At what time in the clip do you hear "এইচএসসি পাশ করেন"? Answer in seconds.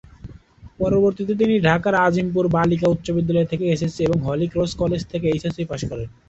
5.29-6.07